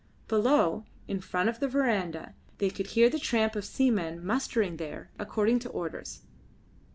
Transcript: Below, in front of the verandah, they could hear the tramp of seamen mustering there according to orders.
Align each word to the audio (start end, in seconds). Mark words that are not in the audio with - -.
Below, 0.27 0.83
in 1.07 1.19
front 1.19 1.47
of 1.47 1.59
the 1.59 1.67
verandah, 1.67 2.33
they 2.57 2.71
could 2.71 2.87
hear 2.87 3.07
the 3.07 3.19
tramp 3.19 3.55
of 3.55 3.63
seamen 3.63 4.25
mustering 4.25 4.77
there 4.77 5.11
according 5.19 5.59
to 5.59 5.69
orders. 5.69 6.23